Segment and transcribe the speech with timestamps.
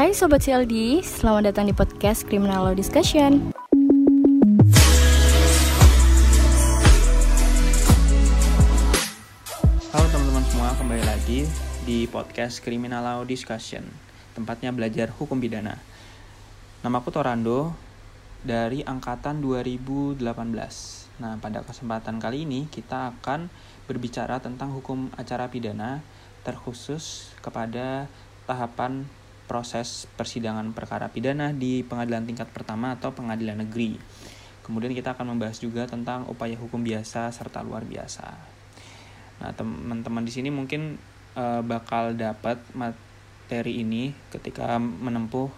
[0.00, 3.52] Hai Sobat CLD, selamat datang di podcast Criminal Law Discussion.
[9.92, 11.44] Halo teman-teman semua, kembali lagi
[11.84, 13.84] di podcast Criminal Law Discussion,
[14.32, 15.76] tempatnya belajar hukum pidana.
[16.80, 17.76] Namaku Torando
[18.40, 20.24] dari angkatan 2018.
[21.20, 23.52] Nah, pada kesempatan kali ini kita akan
[23.84, 26.00] berbicara tentang hukum acara pidana
[26.40, 28.08] terkhusus kepada
[28.48, 29.04] tahapan
[29.50, 33.98] proses persidangan perkara pidana di pengadilan tingkat pertama atau pengadilan negeri.
[34.62, 38.30] Kemudian kita akan membahas juga tentang upaya hukum biasa serta luar biasa.
[39.42, 40.94] Nah, teman-teman di sini mungkin
[41.34, 45.50] uh, bakal dapat materi ini ketika menempuh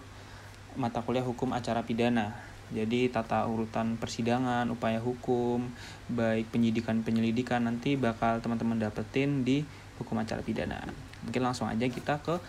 [0.73, 2.33] mata kuliah hukum acara pidana.
[2.73, 5.69] Jadi tata urutan persidangan, upaya hukum,
[6.09, 9.61] baik penyidikan penyelidikan nanti bakal teman-teman dapetin di
[10.01, 10.81] hukum acara pidana.
[11.21, 12.41] Mungkin langsung aja kita ke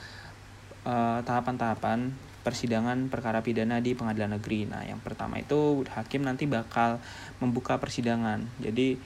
[0.85, 2.13] Eh, tahapan-tahapan
[2.45, 4.69] persidangan perkara pidana di pengadilan negeri.
[4.69, 7.01] Nah, yang pertama itu hakim nanti bakal
[7.41, 8.45] membuka persidangan.
[8.61, 9.01] Jadi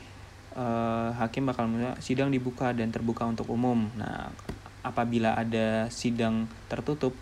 [0.59, 1.71] uh, hakim bakal
[2.03, 3.87] sidang dibuka dan terbuka untuk umum.
[3.95, 4.27] Nah,
[4.83, 7.15] apabila ada sidang tertutup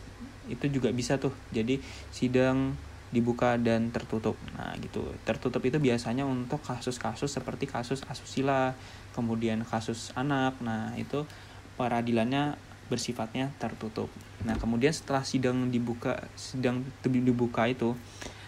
[0.49, 1.37] itu juga bisa tuh.
[1.53, 1.77] Jadi
[2.09, 2.73] sidang
[3.13, 4.41] dibuka dan tertutup.
[4.57, 5.05] Nah, gitu.
[5.29, 8.73] Tertutup itu biasanya untuk kasus-kasus seperti kasus asusila,
[9.13, 10.57] kemudian kasus anak.
[10.65, 11.29] Nah, itu
[11.77, 14.11] peradilannya bersifatnya tertutup.
[14.47, 17.99] Nah, kemudian setelah sidang dibuka sidang dibuka itu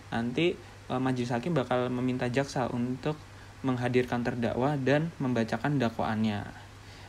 [0.08, 0.54] nanti
[0.86, 3.18] e, majelis hakim bakal meminta jaksa untuk
[3.66, 6.46] menghadirkan terdakwa dan membacakan dakwaannya.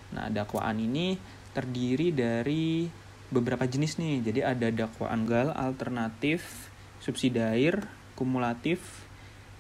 [0.10, 1.22] Nah, dakwaan ini
[1.54, 2.90] terdiri dari
[3.30, 4.26] beberapa jenis nih.
[4.26, 7.86] Jadi ada dakwaan gal, alternatif, subsidiair,
[8.18, 9.09] kumulatif,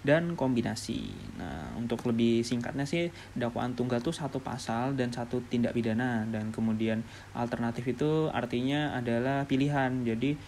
[0.01, 1.11] dan kombinasi.
[1.35, 6.55] Nah, untuk lebih singkatnya sih dakwaan tunggal itu satu pasal dan satu tindak pidana dan
[6.55, 7.03] kemudian
[7.35, 10.07] alternatif itu artinya adalah pilihan.
[10.07, 10.39] Jadi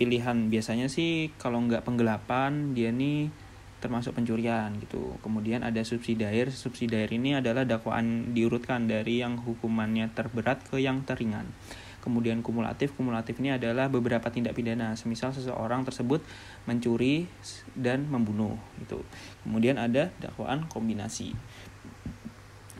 [0.00, 3.28] pilihan biasanya sih kalau nggak penggelapan dia nih
[3.82, 5.18] termasuk pencurian gitu.
[5.20, 6.54] Kemudian ada subsidiair.
[6.54, 11.50] Subsidiair ini adalah dakwaan diurutkan dari yang hukumannya terberat ke yang teringan.
[12.02, 16.18] Kemudian kumulatif, kumulatif ini adalah beberapa tindak pidana, semisal seseorang tersebut
[16.66, 17.30] mencuri
[17.78, 18.98] dan membunuh itu.
[19.46, 21.38] Kemudian ada dakwaan kombinasi.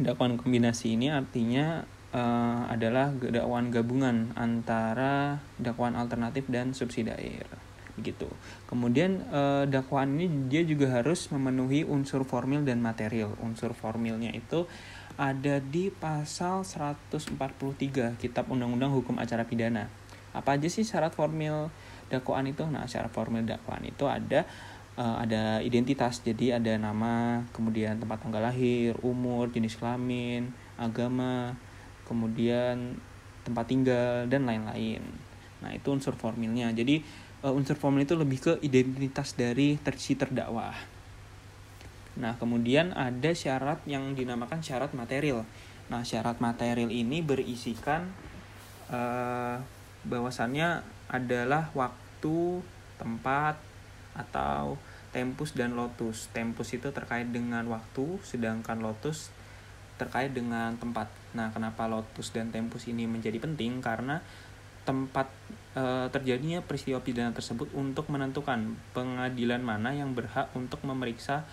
[0.03, 7.62] Dakwaan kombinasi ini artinya uh, adalah dakwaan gabungan antara dakwaan alternatif dan subsidiair
[8.03, 8.27] begitu.
[8.67, 13.39] Kemudian uh, dakwaan ini dia juga harus memenuhi unsur formil dan material.
[13.39, 14.67] Unsur formilnya itu
[15.15, 19.87] ada di pasal 143 Kitab Undang-Undang Hukum Acara Pidana.
[20.35, 21.71] Apa aja sih syarat formil
[22.11, 22.67] dakwaan itu?
[22.67, 24.43] Nah, syarat formil dakwaan itu ada
[24.97, 26.25] uh, ada identitas.
[26.25, 31.55] Jadi ada nama, kemudian tempat tanggal lahir, umur, jenis kelamin, agama,
[32.09, 32.97] kemudian
[33.45, 35.05] tempat tinggal dan lain-lain.
[35.63, 36.73] Nah, itu unsur formilnya.
[36.75, 37.05] Jadi
[37.43, 40.73] uh, unsur formil itu lebih ke identitas dari si terdakwa.
[42.13, 45.49] Nah, kemudian ada syarat yang dinamakan syarat material.
[45.89, 48.13] Nah, syarat material ini berisikan
[48.93, 49.57] uh,
[50.05, 52.61] bahwasannya adalah waktu,
[53.01, 53.57] tempat,
[54.13, 54.77] atau
[55.13, 56.29] tempus dan lotus.
[56.33, 59.33] Tempus itu terkait dengan waktu, sedangkan lotus
[60.01, 61.09] terkait dengan tempat.
[61.37, 63.81] Nah, kenapa lotus dan tempus ini menjadi penting?
[63.81, 64.21] Karena
[64.83, 65.31] tempat
[65.75, 71.47] e, terjadinya peristiwa pidana tersebut untuk menentukan pengadilan mana yang berhak untuk memeriksa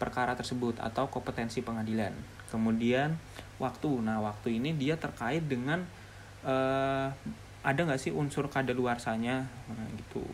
[0.00, 2.16] perkara tersebut atau kompetensi pengadilan.
[2.48, 3.20] Kemudian
[3.60, 5.84] waktu, nah waktu ini dia terkait dengan
[6.42, 7.12] uh,
[7.60, 10.24] ada nggak sih unsur kadaluarsanya nah, gitu.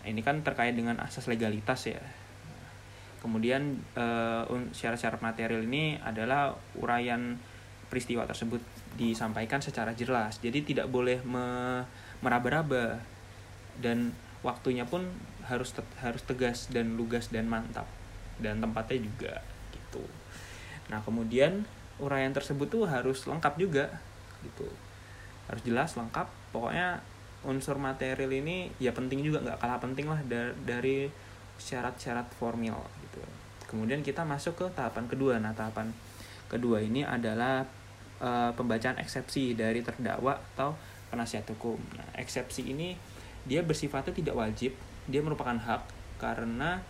[0.00, 1.98] Nah, ini kan terkait dengan asas legalitas ya.
[3.18, 7.40] Kemudian uh, syarat-syarat material ini adalah uraian
[7.90, 8.62] peristiwa tersebut
[8.94, 10.38] disampaikan secara jelas.
[10.40, 11.82] Jadi tidak boleh me
[12.22, 13.02] meraba-raba.
[13.78, 14.14] Dan
[14.46, 15.04] waktunya pun
[15.44, 17.86] harus harus tegas dan lugas dan mantap.
[18.38, 19.34] Dan tempatnya juga
[19.74, 20.04] gitu.
[20.90, 21.66] Nah kemudian
[22.02, 23.86] uraian tersebut tuh harus lengkap juga
[24.42, 24.66] gitu.
[25.50, 26.26] Harus jelas lengkap.
[26.54, 27.02] Pokoknya
[27.44, 30.20] unsur material ini ya penting juga nggak kalah penting lah
[30.64, 31.12] dari
[31.60, 33.22] syarat-syarat formal gitu.
[33.70, 35.38] Kemudian kita masuk ke tahapan kedua.
[35.38, 35.90] Nah tahapan
[36.46, 37.66] kedua ini adalah
[38.24, 40.72] e, pembacaan eksepsi dari terdakwa atau
[41.12, 42.96] penasihat hukum nah eksepsi ini
[43.44, 44.72] dia bersifatnya tidak wajib
[45.04, 45.84] dia merupakan hak
[46.16, 46.80] karena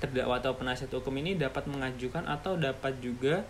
[0.00, 3.44] terdakwa atau penasihat hukum ini dapat mengajukan atau dapat juga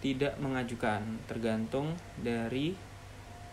[0.00, 2.72] tidak mengajukan tergantung dari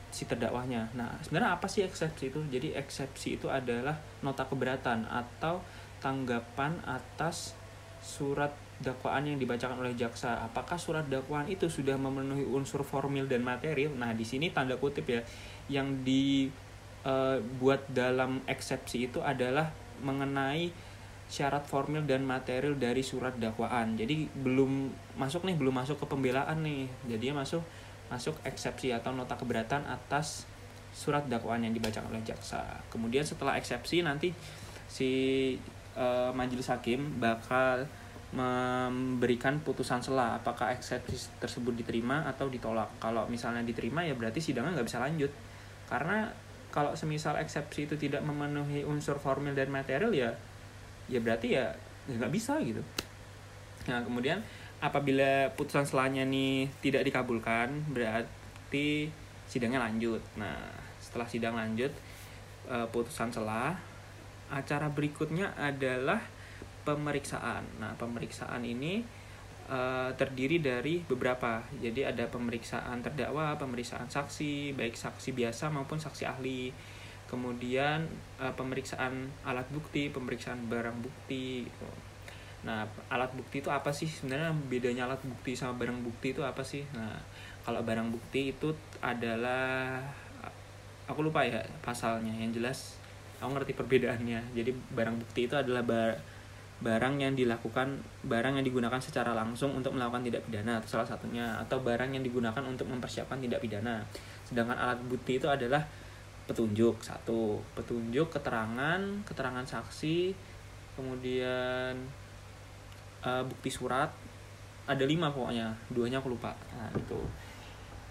[0.07, 0.87] si terdakwahnya.
[0.95, 2.39] Nah, sebenarnya apa sih eksepsi itu?
[2.47, 5.59] Jadi eksepsi itu adalah nota keberatan atau
[5.99, 7.57] tanggapan atas
[7.99, 10.37] surat dakwaan yang dibacakan oleh jaksa.
[10.45, 13.93] Apakah surat dakwaan itu sudah memenuhi unsur formil dan material?
[13.97, 15.21] Nah, di sini tanda kutip ya,
[15.67, 16.49] yang di
[17.05, 20.69] uh, buat dalam eksepsi itu adalah mengenai
[21.27, 23.99] syarat formil dan material dari surat dakwaan.
[23.99, 26.87] Jadi belum masuk nih, belum masuk ke pembelaan nih.
[27.09, 27.61] Jadi masuk
[28.07, 30.47] masuk eksepsi atau nota keberatan atas
[30.95, 32.63] surat dakwaan yang dibacakan oleh jaksa.
[32.87, 34.31] Kemudian setelah eksepsi nanti
[34.87, 35.09] si
[35.99, 37.83] uh, majelis hakim bakal
[38.27, 42.99] memberikan putusan sela apakah eksepsi tersebut diterima atau ditolak.
[42.99, 45.31] Kalau misalnya diterima ya berarti sidangnya nggak bisa lanjut.
[45.87, 46.27] Karena
[46.67, 50.29] kalau semisal eksepsi itu tidak memenuhi unsur formil dan material ya
[51.07, 51.71] ya berarti ya
[52.11, 52.83] nggak bisa gitu.
[53.87, 54.43] Nah kemudian
[54.83, 59.07] apabila putusan selanya nih tidak dikabulkan berarti
[59.47, 60.19] sidangnya lanjut.
[60.35, 60.59] Nah
[60.99, 61.95] setelah sidang lanjut
[62.67, 63.79] uh, putusan selah
[64.51, 66.19] acara berikutnya adalah
[66.87, 67.83] pemeriksaan.
[67.83, 69.03] Nah, pemeriksaan ini
[69.67, 71.59] uh, terdiri dari beberapa.
[71.83, 76.71] Jadi ada pemeriksaan terdakwa, pemeriksaan saksi, baik saksi biasa maupun saksi ahli.
[77.27, 78.07] Kemudian
[78.39, 81.89] uh, pemeriksaan alat bukti, pemeriksaan barang bukti gitu.
[82.63, 84.07] Nah, alat bukti itu apa sih?
[84.07, 86.87] Sebenarnya bedanya alat bukti sama barang bukti itu apa sih?
[86.95, 87.19] Nah,
[87.67, 88.71] kalau barang bukti itu
[89.03, 89.99] adalah
[91.11, 92.31] aku lupa ya pasalnya.
[92.31, 92.79] Yang jelas
[93.37, 96.17] aku ngerti perbedaannya jadi barang bukti itu adalah bar
[96.77, 101.57] barang yang dilakukan barang yang digunakan secara langsung untuk melakukan tindak pidana atau salah satunya
[101.57, 104.05] atau barang yang digunakan untuk mempersiapkan tindak pidana.
[104.45, 105.81] Sedangkan alat bukti itu adalah
[106.45, 107.57] petunjuk satu.
[107.73, 110.37] Petunjuk keterangan keterangan saksi
[110.93, 111.97] kemudian
[113.25, 114.13] uh, bukti surat.
[114.87, 116.53] Ada lima pokoknya duanya aku lupa.
[116.77, 117.19] Nah itu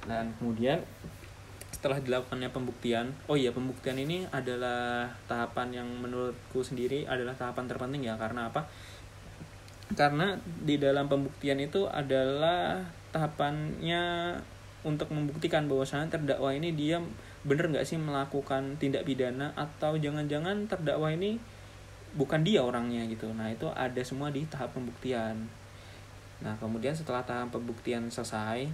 [0.07, 0.79] dan kemudian
[1.87, 8.03] setelah dilakukannya pembuktian oh iya pembuktian ini adalah tahapan yang menurutku sendiri adalah tahapan terpenting
[8.03, 8.19] ya.
[8.19, 8.67] Karena apa?
[9.95, 12.83] Karena di dalam pembuktian itu adalah
[13.15, 14.35] tahapannya
[14.83, 16.99] untuk membuktikan bahwasanya terdakwa ini dia
[17.47, 21.39] bener nggak sih melakukan tindak pidana atau jangan-jangan terdakwa ini
[22.19, 23.31] bukan dia orangnya gitu.
[23.31, 25.47] Nah itu ada semua di tahap pembuktian.
[26.43, 28.67] Nah kemudian setelah tahap pembuktian selesai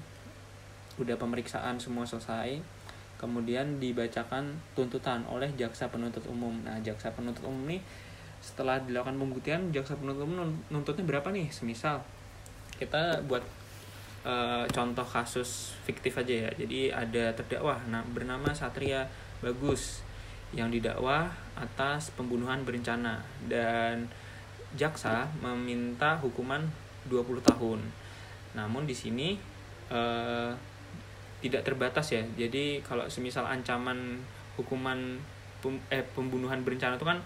[0.97, 2.72] udah pemeriksaan semua selesai
[3.23, 6.51] kemudian dibacakan tuntutan oleh jaksa penuntut umum.
[6.67, 7.79] Nah, jaksa penuntut umum ini
[8.43, 11.47] setelah dilakukan pembuktian, jaksa penuntut umum nuntutnya berapa nih?
[11.55, 12.03] Semisal
[12.83, 13.47] kita buat
[14.27, 16.51] uh, contoh kasus fiktif aja ya.
[16.59, 19.07] Jadi ada terdakwa nah, bernama Satria
[19.39, 20.03] Bagus
[20.51, 24.11] yang didakwa atas pembunuhan berencana dan
[24.75, 26.67] jaksa meminta hukuman
[27.07, 27.81] 20 tahun.
[28.59, 29.39] Namun di sini
[29.95, 30.51] uh,
[31.43, 32.23] tidak terbatas ya.
[32.39, 34.23] Jadi kalau semisal ancaman
[34.55, 35.19] hukuman
[35.59, 37.19] pem, eh, pembunuhan berencana itu kan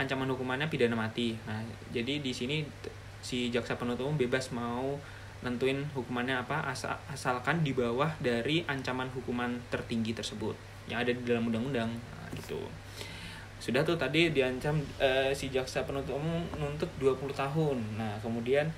[0.00, 1.36] ancaman hukumannya pidana mati.
[1.44, 1.60] Nah
[1.92, 2.64] jadi di sini
[3.20, 4.96] si jaksa penuntut umum bebas mau
[5.38, 10.58] nentuin hukumannya apa asal, asalkan di bawah dari ancaman hukuman tertinggi tersebut
[10.90, 11.90] yang ada di dalam undang-undang.
[11.94, 12.58] Nah, gitu.
[13.58, 17.78] Sudah tuh tadi diancam eh, si jaksa penuntut umum nuntut 20 tahun.
[17.98, 18.70] Nah kemudian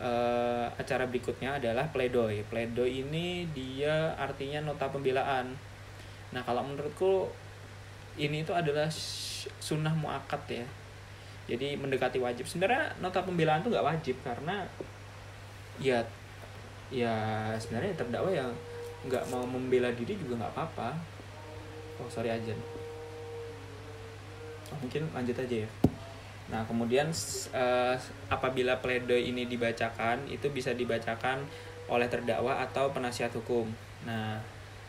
[0.00, 2.42] uh, acara berikutnya adalah pledoi.
[2.48, 5.54] Pledoi ini dia artinya nota pembelaan.
[6.34, 7.30] Nah kalau menurutku
[8.18, 8.86] ini itu adalah
[9.60, 10.66] sunnah muakat ya.
[11.44, 12.48] Jadi mendekati wajib.
[12.48, 14.64] Sebenarnya nota pembelaan itu nggak wajib karena
[15.82, 16.00] ya
[16.94, 18.50] ya sebenarnya terdakwa yang
[19.04, 20.96] nggak mau membela diri juga nggak apa-apa.
[22.00, 22.54] Oh sorry aja.
[24.72, 25.68] Oh, mungkin lanjut aja ya.
[26.54, 27.10] Nah, kemudian
[27.50, 27.98] uh,
[28.30, 31.42] apabila pledoi ini dibacakan, itu bisa dibacakan
[31.90, 33.66] oleh terdakwa atau penasihat hukum.
[34.06, 34.38] Nah,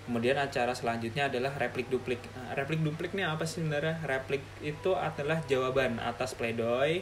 [0.05, 2.21] kemudian acara selanjutnya adalah replik duplik.
[2.37, 3.97] Nah, replik duplik ini apa sih sebenarnya?
[4.05, 7.01] Replik itu adalah jawaban atas pledoi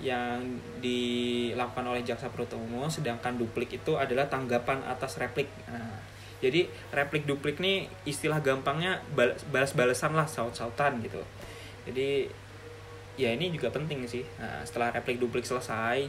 [0.00, 5.52] yang dilakukan oleh jaksa penuntut umum, sedangkan duplik itu adalah tanggapan atas replik.
[5.68, 6.00] Nah,
[6.40, 6.64] jadi
[6.96, 9.04] replik duplik ini istilah gampangnya
[9.52, 11.20] balas-balasan lah, saut-sautan gitu.
[11.84, 12.30] Jadi
[13.18, 14.22] ya ini juga penting sih.
[14.38, 16.06] Nah, setelah replik duplik selesai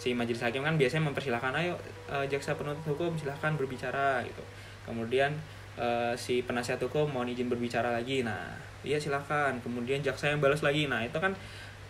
[0.00, 1.76] si majelis hakim kan biasanya mempersilahkan ayo
[2.08, 4.44] uh, jaksa penuntut hukum silahkan berbicara gitu.
[4.84, 5.32] Kemudian
[5.80, 8.20] uh, si penasihat hukum mau izin berbicara lagi.
[8.20, 9.56] Nah iya silahkan.
[9.64, 10.88] Kemudian jaksa yang balas lagi.
[10.88, 11.32] Nah itu kan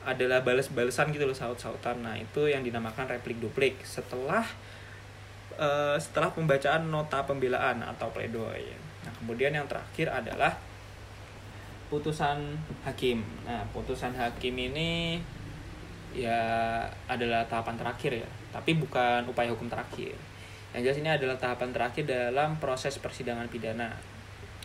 [0.00, 2.00] adalah balas-balasan gitu loh saut-sautan.
[2.00, 3.78] Nah itu yang dinamakan replik duplik.
[3.84, 4.46] Setelah
[5.60, 10.56] uh, setelah pembacaan nota pembelaan atau pledoi nah kemudian yang terakhir adalah
[11.90, 12.54] putusan
[12.86, 13.20] hakim.
[13.42, 15.18] Nah, putusan hakim ini
[16.14, 16.38] ya
[17.10, 20.14] adalah tahapan terakhir ya, tapi bukan upaya hukum terakhir.
[20.70, 23.90] Yang jelas ini adalah tahapan terakhir dalam proses persidangan pidana.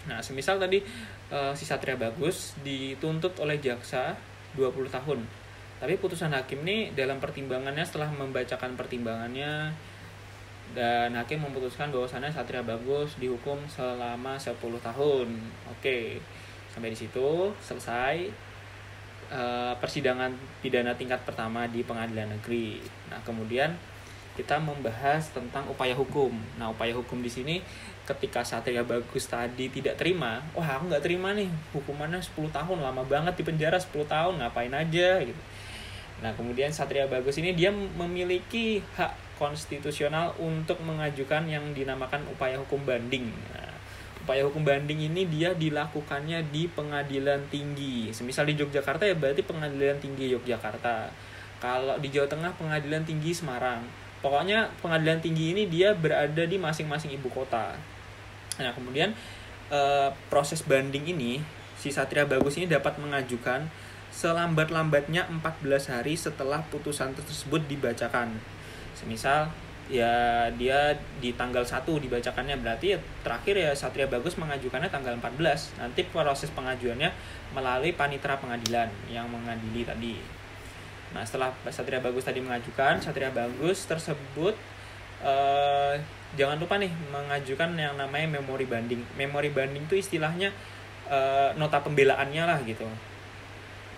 [0.06, 0.86] Nah, semisal tadi
[1.34, 4.14] uh, si Satria Bagus dituntut oleh jaksa
[4.54, 5.20] 20 tahun.
[5.82, 9.74] Tapi putusan hakim ini dalam pertimbangannya setelah membacakan pertimbangannya
[10.78, 15.28] dan hakim memutuskan bahwasannya Satria Bagus dihukum selama 10 tahun.
[15.74, 16.22] Oke.
[16.76, 18.16] Sampai di situ selesai
[19.32, 23.74] uh, persidangan pidana tingkat pertama di pengadilan negeri nah kemudian
[24.36, 26.36] kita membahas tentang upaya hukum.
[26.60, 27.64] Nah, upaya hukum di sini
[28.04, 33.02] ketika Satria Bagus tadi tidak terima, wah aku nggak terima nih, hukumannya 10 tahun, lama
[33.08, 35.42] banget di penjara 10 tahun, ngapain aja gitu.
[36.20, 42.84] Nah, kemudian Satria Bagus ini dia memiliki hak konstitusional untuk mengajukan yang dinamakan upaya hukum
[42.84, 43.32] banding.
[43.56, 43.65] Nah,
[44.26, 48.10] upaya hukum banding ini dia dilakukannya di pengadilan tinggi.
[48.10, 51.14] Semisal di Yogyakarta ya berarti pengadilan tinggi Yogyakarta.
[51.62, 53.86] Kalau di Jawa Tengah pengadilan tinggi Semarang
[54.26, 57.78] pokoknya pengadilan tinggi ini dia berada di masing-masing ibu kota
[58.58, 59.14] nah kemudian
[59.70, 59.80] e,
[60.34, 61.46] proses banding ini
[61.78, 63.70] si Satria Bagus ini dapat mengajukan
[64.10, 68.34] selambat-lambatnya 14 hari setelah putusan tersebut dibacakan
[68.98, 69.54] semisal
[69.86, 75.78] ya dia di tanggal 1 dibacakannya berarti ya terakhir ya Satria Bagus mengajukannya tanggal 14
[75.78, 77.14] nanti proses pengajuannya
[77.54, 80.18] melalui panitera pengadilan yang mengadili tadi
[81.16, 84.52] Nah setelah Satria Bagus tadi mengajukan, Satria Bagus tersebut
[85.24, 85.96] uh,
[86.36, 89.00] jangan lupa nih mengajukan yang namanya memori banding.
[89.16, 90.52] Memori banding itu istilahnya
[91.08, 92.84] uh, nota pembelaannya lah gitu.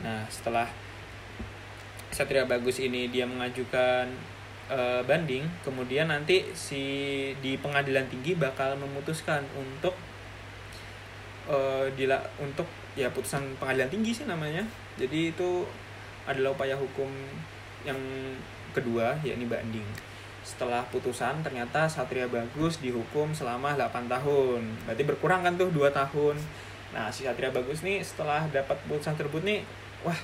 [0.06, 0.70] Nah setelah
[2.14, 4.14] Satria Bagus ini dia mengajukan
[4.72, 6.84] uh, banding, kemudian nanti si
[7.40, 9.96] di pengadilan tinggi bakal memutuskan untuk
[11.48, 14.64] uh, dila untuk ya putusan pengadilan tinggi sih namanya.
[15.00, 15.64] Jadi itu
[16.28, 17.08] adalah upaya hukum
[17.88, 18.00] yang
[18.76, 19.86] kedua yakni banding.
[20.44, 24.62] Setelah putusan ternyata Satria Bagus dihukum selama 8 tahun.
[24.88, 26.36] Berarti berkurang kan tuh 2 tahun.
[26.96, 29.60] Nah si Satria Bagus nih setelah dapat putusan tersebut nih
[30.08, 30.16] wah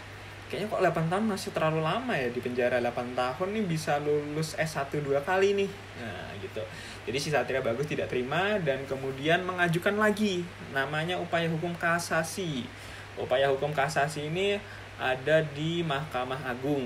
[0.54, 2.78] kayaknya kok 8 tahun masih terlalu lama ya di penjara.
[2.78, 5.70] 8 tahun nih bisa lulus S1 dua kali nih.
[5.98, 6.62] Nah gitu.
[7.10, 10.46] Jadi si Satria Bagus tidak terima dan kemudian mengajukan lagi.
[10.70, 12.70] Namanya upaya hukum kasasi.
[13.18, 14.62] Upaya hukum kasasi ini
[15.02, 16.86] ada di Mahkamah Agung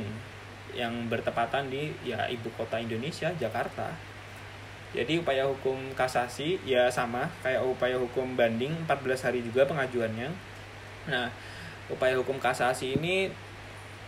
[0.71, 3.91] yang bertepatan di ya ibu kota Indonesia Jakarta.
[4.95, 10.31] Jadi upaya hukum kasasi ya sama kayak upaya hukum banding 14 hari juga pengajuannya.
[11.11, 11.27] Nah,
[11.91, 13.27] upaya hukum kasasi ini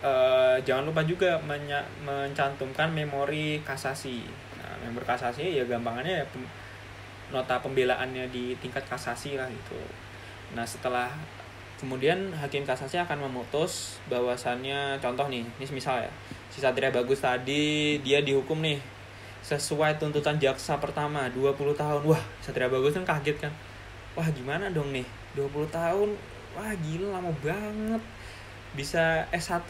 [0.04, 4.24] eh, jangan lupa juga menya, mencantumkan memori kasasi.
[4.60, 6.44] Nah, memori kasasi ya gampangannya ya pem,
[7.30, 9.80] nota pembelaannya di tingkat kasasi lah gitu.
[10.56, 11.12] Nah, setelah
[11.80, 16.12] kemudian hakim kasasi akan memutus bahwasannya contoh nih ini misal ya
[16.52, 18.84] si Satria Bagus tadi dia dihukum nih
[19.40, 22.02] sesuai tuntutan jaksa pertama 20 tahun.
[22.04, 23.54] Wah Satria Bagus kan kaget kan.
[24.18, 25.08] Wah gimana dong nih?
[25.40, 26.10] 20 tahun?
[26.58, 28.02] Wah gila lama banget
[28.74, 29.70] bisa S1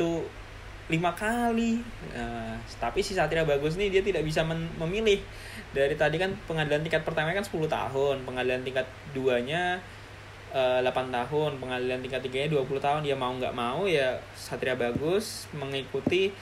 [0.89, 1.79] lima kali.
[2.18, 4.41] Nah, tapi si Satria Bagus nih dia tidak bisa
[4.82, 5.22] memilih.
[5.70, 9.77] Dari tadi kan pengadilan tingkat pertama kan 10 tahun pengadilan tingkat duanya
[10.50, 13.01] 8 eh, tahun pengadilan tingkat tiganya 20 tahun.
[13.06, 16.34] Dia mau nggak mau ya Satria Bagus mengikuti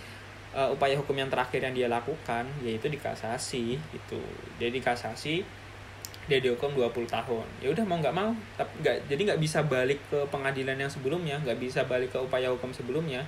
[0.55, 4.21] uh, upaya hukum yang terakhir yang dia lakukan yaitu dikasasi itu
[4.57, 5.45] dia dikasasi
[6.27, 7.45] dia dihukum 20 tahun.
[7.63, 11.39] Ya udah mau nggak mau tapi nggak jadi nggak bisa balik ke pengadilan yang sebelumnya
[11.41, 13.23] nggak bisa balik ke upaya hukum sebelumnya.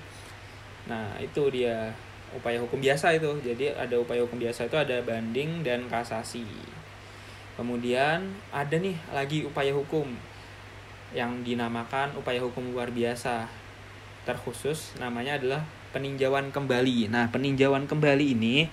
[0.86, 1.96] Nah itu dia
[2.36, 3.32] upaya hukum biasa itu.
[3.42, 6.46] Jadi ada upaya hukum biasa itu ada banding dan kasasi.
[7.56, 10.16] Kemudian ada nih lagi upaya hukum
[11.16, 13.48] yang dinamakan upaya hukum luar biasa.
[14.28, 17.10] Terkhusus namanya adalah peninjauan kembali.
[17.10, 18.70] Nah, peninjauan kembali ini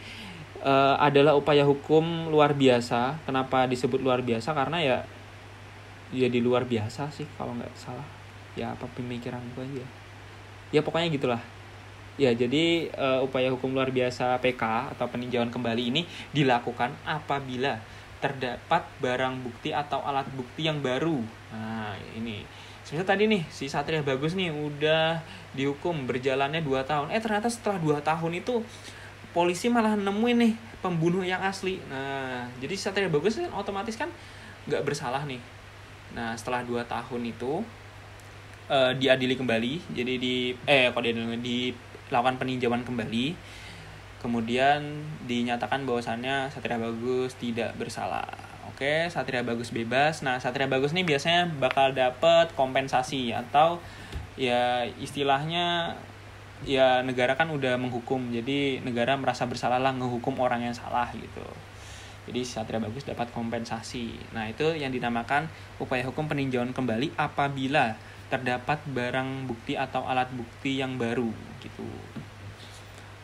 [0.67, 3.23] uh, adalah upaya hukum luar biasa.
[3.23, 4.51] Kenapa disebut luar biasa?
[4.51, 4.99] Karena ya
[6.11, 8.07] ya di luar biasa sih kalau nggak salah.
[8.59, 9.87] Ya apa pemikiran gue aja.
[10.75, 11.43] Ya pokoknya gitulah.
[12.17, 17.77] Ya, jadi uh, upaya hukum luar biasa PK atau peninjauan kembali ini dilakukan apabila
[18.25, 21.21] terdapat barang bukti atau alat bukti yang baru.
[21.53, 22.41] Nah, ini.
[22.89, 25.21] Sebenarnya tadi nih, si Satria Bagus nih udah
[25.53, 27.13] dihukum berjalannya 2 tahun.
[27.13, 28.65] Eh, ternyata setelah 2 tahun itu
[29.37, 31.77] polisi malah nemuin nih pembunuh yang asli.
[31.93, 34.09] Nah, jadi Satria Bagus kan otomatis kan
[34.65, 35.45] nggak bersalah nih.
[36.17, 37.61] Nah, setelah 2 tahun itu
[38.73, 39.93] uh, diadili kembali.
[39.93, 43.37] Jadi di eh kok diadili dilakukan peninjauan kembali
[44.25, 48.27] kemudian dinyatakan bahwasannya Satria Bagus tidak bersalah.
[48.73, 50.25] Oke, Satria Bagus bebas.
[50.25, 53.79] Nah, Satria Bagus ini biasanya bakal dapat kompensasi atau
[54.37, 55.97] ya istilahnya
[56.65, 58.33] ya negara kan udah menghukum.
[58.33, 61.45] Jadi negara merasa bersalah lah ngehukum orang yang salah gitu.
[62.27, 64.19] Jadi Satria Bagus dapat kompensasi.
[64.35, 65.47] Nah, itu yang dinamakan
[65.79, 67.95] upaya hukum peninjauan kembali apabila
[68.27, 71.31] terdapat barang bukti atau alat bukti yang baru
[71.63, 71.87] gitu.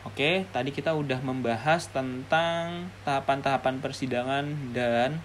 [0.07, 5.19] Oke, tadi kita udah membahas tentang tahapan-tahapan persidangan dan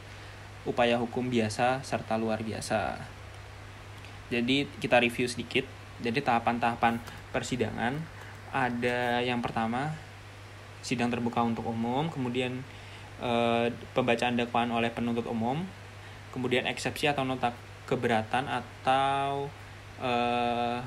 [0.67, 2.99] upaya hukum biasa serta luar biasa.
[4.31, 5.67] Jadi kita review sedikit.
[5.99, 7.03] Jadi tahapan-tahapan
[7.35, 7.97] persidangan
[8.53, 9.93] ada yang pertama
[10.81, 12.65] sidang terbuka untuk umum, kemudian
[13.21, 15.61] eh, pembacaan dakwaan oleh penuntut umum,
[16.33, 17.53] kemudian eksepsi atau nota
[17.85, 19.53] keberatan atau
[20.01, 20.79] eh,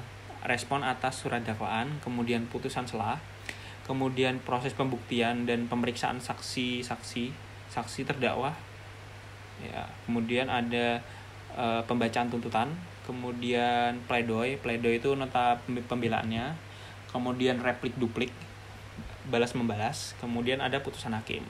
[0.41, 3.21] respon atas surat dakwaan, kemudian putusan selah,
[3.86, 7.29] kemudian proses pembuktian dan pemeriksaan saksi-saksi,
[7.69, 8.50] saksi terdakwa,
[9.62, 10.98] ya, kemudian ada
[11.53, 12.74] uh, pembacaan tuntutan,
[13.05, 16.55] kemudian pledoi, pledoi itu nota pembelaannya,
[17.10, 18.31] kemudian replik duplik,
[19.27, 21.43] balas membalas, kemudian ada putusan hakim.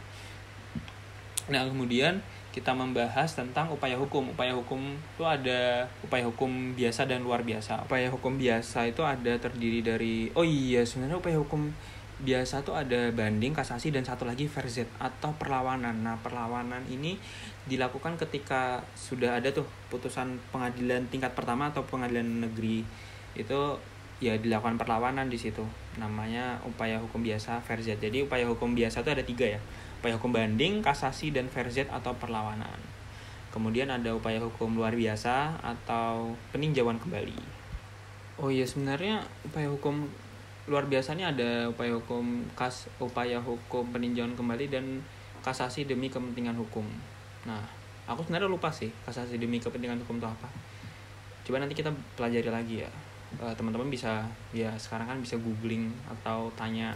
[1.52, 4.36] Nah kemudian kita membahas tentang upaya hukum.
[4.36, 7.88] Upaya hukum itu ada upaya hukum biasa dan luar biasa.
[7.88, 11.72] Upaya hukum biasa itu ada terdiri dari oh iya sebenarnya upaya hukum
[12.22, 16.06] biasa tuh ada banding, kasasi dan satu lagi verzet atau perlawanan.
[16.06, 17.18] Nah, perlawanan ini
[17.66, 22.86] dilakukan ketika sudah ada tuh putusan pengadilan tingkat pertama atau pengadilan negeri
[23.34, 23.60] itu
[24.22, 25.66] ya dilakukan perlawanan di situ.
[25.98, 27.98] Namanya upaya hukum biasa verzet.
[27.98, 29.62] Jadi upaya hukum biasa itu ada tiga ya
[30.02, 32.82] upaya hukum banding, kasasi, dan verzet atau perlawanan.
[33.54, 37.38] Kemudian ada upaya hukum luar biasa atau peninjauan kembali.
[38.42, 40.10] Oh iya sebenarnya upaya hukum
[40.72, 45.04] luar biasanya ada upaya hukum kas upaya hukum peninjauan kembali dan
[45.44, 46.88] kasasi demi kepentingan hukum.
[47.44, 47.60] Nah,
[48.08, 50.48] aku sebenarnya lupa sih kasasi demi kepentingan hukum itu apa.
[51.44, 52.92] Coba nanti kita pelajari lagi ya.
[53.40, 56.92] Eh, teman-teman bisa ya sekarang kan bisa googling atau tanya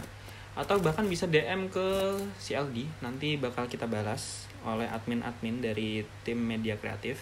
[0.56, 6.76] atau bahkan bisa DM ke CLD nanti bakal kita balas oleh admin-admin dari tim media
[6.80, 7.20] kreatif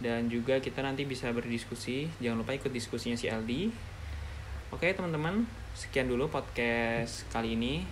[0.00, 3.72] dan juga kita nanti bisa berdiskusi jangan lupa ikut diskusinya CLD
[4.72, 7.84] oke teman-teman sekian dulu podcast kali ini.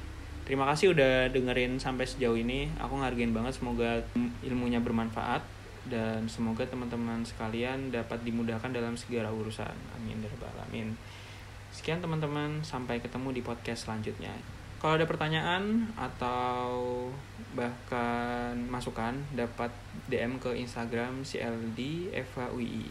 [0.48, 2.72] Terima kasih udah dengerin sampai sejauh ini.
[2.80, 4.00] Aku ngargain banget semoga
[4.40, 5.44] ilmunya bermanfaat
[5.92, 9.76] dan semoga teman-teman sekalian dapat dimudahkan dalam segala urusan.
[10.00, 10.16] Amin.
[10.24, 10.96] Ya alamin.
[11.76, 14.32] Sekian teman-teman, sampai ketemu di podcast selanjutnya.
[14.80, 17.08] Kalau ada pertanyaan atau
[17.56, 19.72] bahkan masukan, dapat
[20.08, 22.88] DM ke Instagram CLD FHUI.